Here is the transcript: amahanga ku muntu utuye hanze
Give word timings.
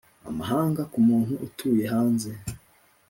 amahanga 0.29 0.81
ku 0.91 0.97
muntu 1.07 1.33
utuye 1.45 1.83
hanze 1.93 2.31